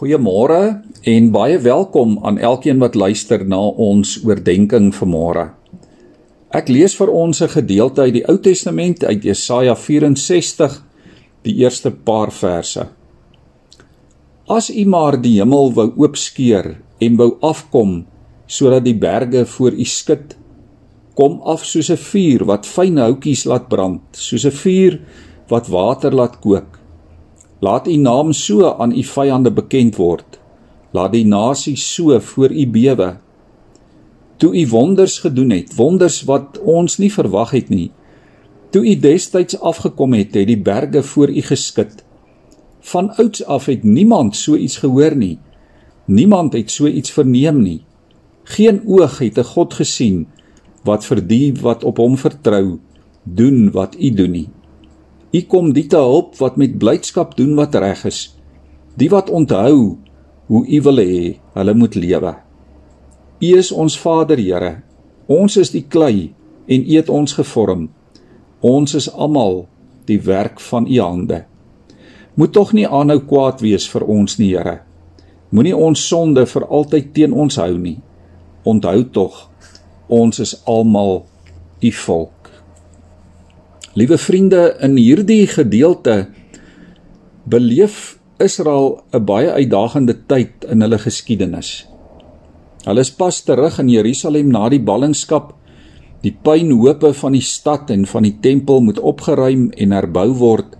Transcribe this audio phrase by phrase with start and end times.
[0.00, 0.80] Goeiemôre
[1.12, 5.42] en baie welkom aan elkeen wat luister na ons oordeenking vanmôre.
[6.56, 10.80] Ek lees vir ons 'n gedeelte uit die Ou Testament uit Jesaja 64,
[11.42, 12.88] die eerste paar verse.
[14.48, 18.06] As U maar die hemel wou oopskeer en wou afkom
[18.46, 20.36] sodat die berge voor U skud,
[21.14, 25.00] kom af soos 'n vuur wat fyn houtjies laat brand, soos 'n vuur
[25.48, 26.79] wat water laat kook.
[27.60, 30.38] Laat u naam so aan u vyande bekend word.
[30.96, 33.16] Laat die nasie so voor u bewe.
[34.36, 37.90] Toe u wonders gedoen het, wonders wat ons nie verwag het nie.
[38.72, 42.04] Toe u destyds afgekom het, het die berge voor u geskit.
[42.80, 45.38] Van ouds af het niemand so iets gehoor nie.
[46.04, 47.82] Niemand het so iets verneem nie.
[48.44, 50.26] Geen oog het 'n God gesien
[50.84, 52.78] wat vir die wat op hom vertrou
[53.22, 54.48] doen wat u doen nie.
[55.30, 58.20] U kom die te help wat met blydskap doen wat reg is.
[58.98, 59.98] Die wat onthou
[60.50, 61.20] hoe U wil hê
[61.54, 62.32] hulle moet lewe.
[63.40, 64.82] U is ons Vader Here.
[65.30, 66.32] Ons is die klei
[66.66, 67.86] en U het ons gevorm.
[68.60, 69.68] Ons is almal
[70.10, 71.44] die werk van U hande.
[72.34, 74.80] Moet tog nie aanhou kwaad wees vir ons nie, Here.
[75.50, 77.98] Moenie ons sonde vir altyd teen ons hou nie.
[78.66, 79.40] Onthou tog,
[80.10, 81.24] ons is almal
[81.80, 82.39] U volk.
[83.98, 86.28] Liewe vriende, in hierdie gedeelte
[87.50, 91.88] beleef Israel 'n baie uitdagende tyd in hulle geskiedenis.
[92.86, 95.54] Hulle is pas terug in Jerusalem na die ballingskap.
[96.22, 100.78] Die pynhope van die stad en van die tempel moet opgeruim en herbou word.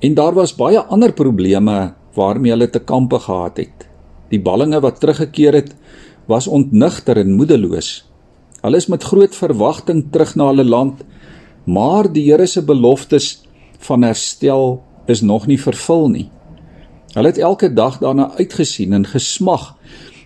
[0.00, 3.88] En daar was baie ander probleme waarmee hulle te kampe gehad het.
[4.30, 5.76] Die ballinge wat teruggekeer het,
[6.26, 8.08] was ontnigter en moedeloos.
[8.62, 11.04] Hulle is met groot verwagting terug na hulle land
[11.64, 13.42] Maar die Here se beloftes
[13.78, 16.28] van herstel is nog nie vervul nie.
[17.12, 19.74] Hulle het elke dag daarna uitgesien en gesmag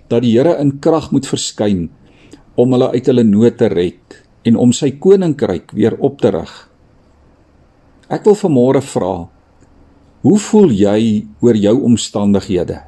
[0.09, 1.89] dat die Here in krag moet verskyn
[2.57, 6.53] om hulle uit hulle nood te red en om sy koninkryk weer op te rig.
[8.09, 9.27] Ek wil vanmôre vra,
[10.23, 12.79] hoe voel jy oor jou omstandighede?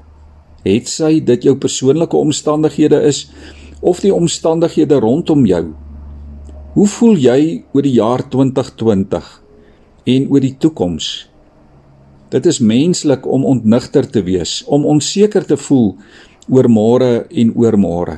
[0.65, 3.27] Het sy dit jou persoonlike omstandighede is
[3.83, 5.75] of die omstandighede rondom jou?
[6.79, 9.29] Hoe voel jy oor die jaar 2020
[10.13, 11.07] en oor die toekoms?
[12.31, 15.89] Dit is menslik om ontnigter te wees, om onseker te voel
[16.47, 18.15] oor môre en oor môre.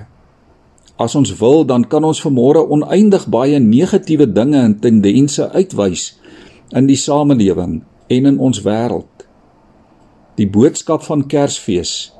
[1.00, 6.04] As ons wil, dan kan ons vanmôre oneindig baie negatiewe dinge en tendense uitwys
[6.76, 7.78] in die samelewing
[8.12, 9.24] en in ons wêreld.
[10.36, 12.12] Die boodskap van Kersfees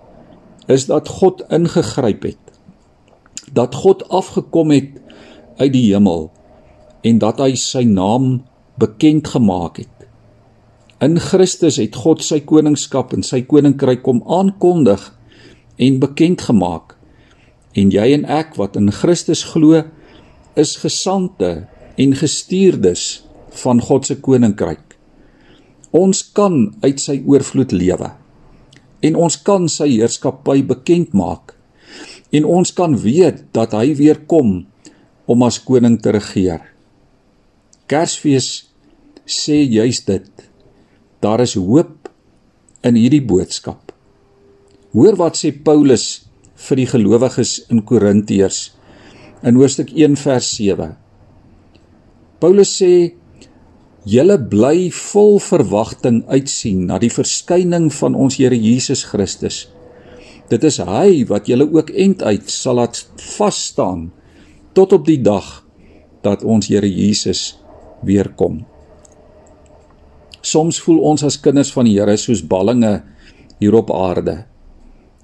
[0.72, 2.56] is dat God ingegryp het.
[3.52, 4.96] Dat God afgekom het
[5.60, 6.28] uit die hemel
[7.06, 8.40] en dat hy sy naam
[8.80, 9.96] bekend gemaak het.
[11.00, 15.06] In Christus het God sy koningskap en sy koninkryk kom aankondig
[15.80, 16.96] en bekend gemaak.
[17.72, 19.80] En jy en ek wat in Christus glo,
[20.60, 21.68] is gesande
[22.00, 23.22] en gestuurdes
[23.62, 24.96] van God se koninkryk.
[25.96, 28.12] Ons kan uit sy oorvloed lewe.
[29.00, 31.56] En ons kan sy heerskappy bekend maak.
[32.30, 34.66] En ons kan weet dat hy weer kom
[35.30, 36.62] om as koning te regeer.
[37.90, 38.48] Kersfees
[39.30, 40.28] sê juis dit.
[41.22, 42.10] Daar is hoop
[42.86, 43.92] in hierdie boodskap.
[44.94, 46.24] Hoor wat sê Paulus
[46.66, 48.60] vir die gelowiges in Korintiërs
[49.46, 50.90] in hoofstuk 1 vers 7.
[52.42, 52.92] Paulus sê
[54.08, 59.66] julle bly vol verwagting uitsien na die verskyning van ons Here Jesus Christus.
[60.50, 63.04] Dit is hy wat julle ook end uit sal laat
[63.36, 64.08] vas staan
[64.72, 65.60] tot op die dag
[66.24, 67.58] dat ons Here Jesus
[68.06, 68.62] weer kom.
[70.40, 73.00] Soms voel ons as kinders van die Here soos ballinge
[73.60, 74.44] hier op aarde.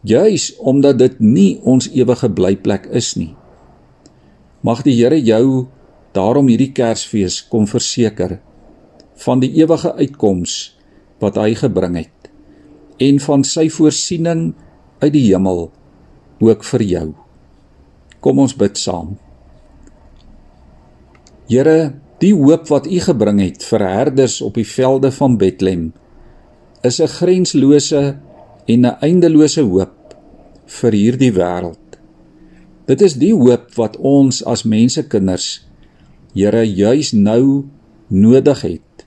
[0.07, 3.33] Juis omdat dit nie ons ewige blyplek is nie.
[4.61, 5.67] Mag die Here jou
[6.17, 8.39] daarom hierdie Kersfees kom verseker
[9.25, 10.77] van die ewige uitkoms
[11.21, 12.31] wat hy gebring het
[13.01, 14.51] en van sy voorsiening
[15.03, 15.69] uit die hemel
[16.41, 17.07] ook vir jou.
[18.25, 19.17] Kom ons bid saam.
[21.47, 25.93] Here, die hoop wat U gebring het vir herders op die velde van Bethlehem
[26.83, 28.19] is 'n grenslose
[28.67, 30.17] en 'n eindelose hoop
[30.67, 31.87] vir hierdie wêreld.
[32.87, 35.67] Dit is die hoop wat ons as mensekinders
[36.35, 37.65] Here juis nou
[38.09, 39.07] nodig het,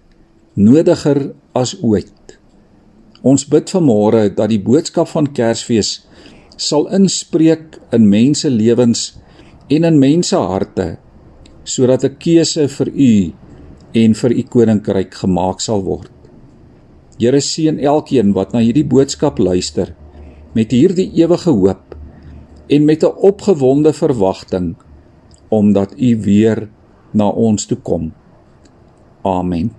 [0.54, 2.40] nodiger as ooit.
[3.22, 6.08] Ons bid vanmôre dat die boodskap van Kersfees
[6.56, 9.20] sal inspreek in mense lewens
[9.68, 10.98] en in mense harte
[11.70, 13.14] sodat 'n keuse vir u
[13.94, 16.12] en vir u koninkryk gemaak sal word.
[17.20, 19.96] Here seën elkeen wat na hierdie boodskap luister
[20.56, 21.96] met hierdie ewige hoop
[22.68, 24.76] en met 'n opgewonde verwagting
[25.50, 26.70] omdat u weer
[27.12, 28.14] na ons toe kom.
[29.22, 29.72] Amen.